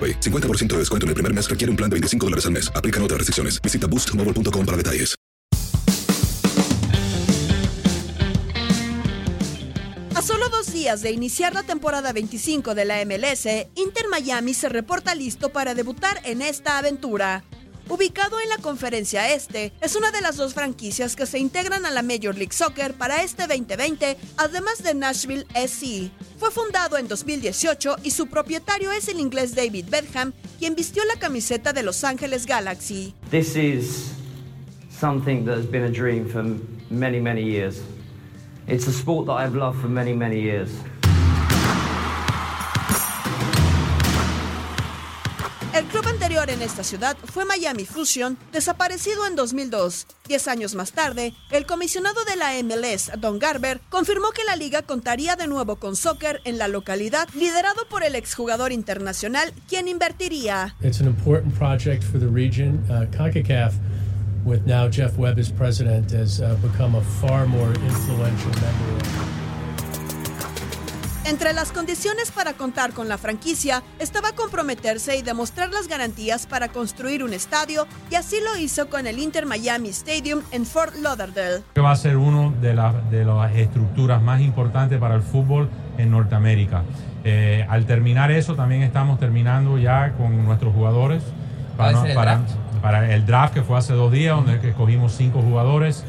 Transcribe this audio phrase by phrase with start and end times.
[0.00, 0.20] AroPay.
[0.20, 2.72] 50% de descuento en el primer mes requiere un plan de 25 dólares al mes.
[2.74, 3.60] Aplican otras restricciones.
[3.60, 5.14] Visita boostmobile.com para detalles.
[10.20, 14.68] A solo dos días de iniciar la temporada 25 de la MLS, Inter Miami se
[14.68, 17.42] reporta listo para debutar en esta aventura.
[17.90, 21.90] Ubicado en la conferencia este, es una de las dos franquicias que se integran a
[21.90, 26.12] la Major League Soccer para este 2020, además de Nashville SC.
[26.38, 31.18] Fue fundado en 2018 y su propietario es el inglés David Bedham, quien vistió la
[31.18, 33.12] camiseta de Los Ángeles Galaxy.
[33.28, 34.12] This is
[34.88, 36.44] something that has been a dream for
[36.90, 37.82] many, many years.
[38.68, 40.70] It's a sport that I've loved for many, many years.
[46.52, 50.06] En esta ciudad fue Miami Fusion, desaparecido en 2002.
[50.26, 54.82] Diez años más tarde, el comisionado de la MLS, Don Garber, confirmó que la liga
[54.82, 60.74] contaría de nuevo con soccer en la localidad, liderado por el exjugador internacional, quien invertiría.
[60.82, 62.84] It's an important project for the region.
[62.90, 63.74] Uh, CONCACAF,
[64.44, 69.39] with now Jeff Webb as president, has uh, become a far more influential member.
[71.26, 76.68] Entre las condiciones para contar con la franquicia estaba comprometerse y demostrar las garantías para
[76.68, 81.62] construir un estadio y así lo hizo con el Inter Miami Stadium en Fort Lauderdale.
[81.74, 85.68] Que va a ser una de, la- de las estructuras más importantes para el fútbol
[85.98, 86.82] en Norteamérica.
[87.22, 91.22] Eh, al terminar eso, también estamos terminando ya con nuestros jugadores
[92.82, 96.02] para el draft que fue hace dos días, donde escogimos cinco jugadores.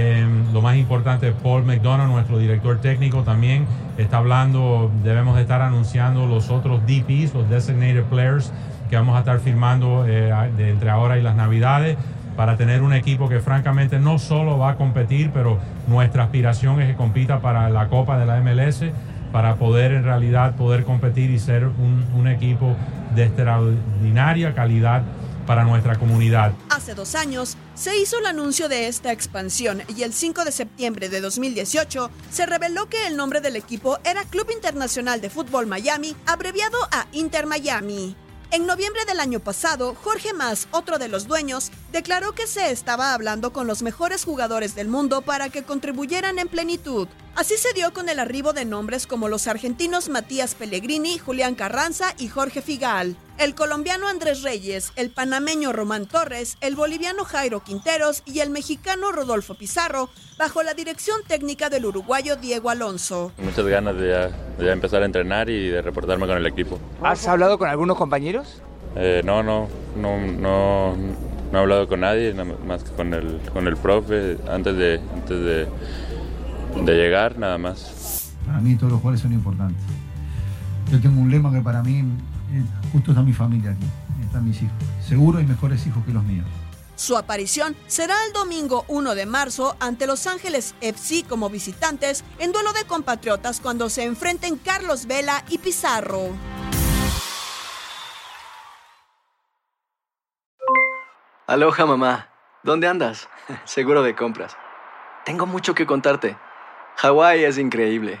[0.00, 3.66] Eh, lo más importante, Paul McDonough, nuestro director técnico, también
[3.96, 8.52] está hablando, debemos de estar anunciando los otros DPs, los Designated Players,
[8.88, 11.96] que vamos a estar firmando eh, entre ahora y las Navidades
[12.36, 15.58] para tener un equipo que francamente no solo va a competir, pero
[15.88, 18.84] nuestra aspiración es que compita para la Copa de la MLS,
[19.32, 22.76] para poder en realidad poder competir y ser un equipo
[23.16, 25.02] de extraordinaria calidad
[25.44, 26.52] para nuestra comunidad.
[26.78, 31.08] Hace dos años se hizo el anuncio de esta expansión y el 5 de septiembre
[31.08, 36.14] de 2018 se reveló que el nombre del equipo era Club Internacional de Fútbol Miami,
[36.24, 38.14] abreviado a Inter Miami.
[38.52, 43.12] En noviembre del año pasado, Jorge Mas, otro de los dueños, declaró que se estaba
[43.12, 47.08] hablando con los mejores jugadores del mundo para que contribuyeran en plenitud.
[47.34, 52.14] Así se dio con el arribo de nombres como los argentinos Matías Pellegrini, Julián Carranza
[52.18, 58.22] y Jorge Figal, el colombiano Andrés Reyes, el panameño Román Torres, el boliviano Jairo Quinteros
[58.26, 63.32] y el mexicano Rodolfo Pizarro, bajo la dirección técnica del uruguayo Diego Alonso.
[63.38, 66.78] Muchas ganas de ya, de ya empezar a entrenar y de reportarme con el equipo.
[67.02, 68.60] ¿Has hablado con algunos compañeros?
[68.96, 70.96] Eh, no, no, no, no,
[71.52, 75.00] no he hablado con nadie, nada más que con el, con el profe antes de,
[75.14, 75.68] antes de,
[76.84, 78.32] de llegar, nada más.
[78.44, 79.80] Para mí todos los jugadores son importantes.
[80.90, 82.62] Yo tengo un lema que para mí eh,
[82.92, 83.84] justo está mi familia aquí,
[84.24, 84.76] están mis hijos.
[85.06, 86.46] Seguro hay mejores hijos que los míos.
[86.96, 92.52] Su aparición será el domingo 1 de marzo ante Los Ángeles FC como visitantes en
[92.52, 96.30] duelo de compatriotas cuando se enfrenten Carlos Vela y Pizarro.
[101.46, 102.28] Aloha mamá.
[102.62, 103.28] ¿Dónde andas?
[103.64, 104.56] Seguro de compras.
[105.24, 106.36] Tengo mucho que contarte.
[106.96, 108.20] Hawái es increíble.